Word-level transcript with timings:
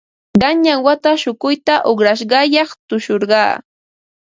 Qanyan 0.41 0.79
wata 0.85 1.11
shukuyta 1.21 1.75
uqrashqayaq 1.91 2.69
tushurqaa. 2.87 3.53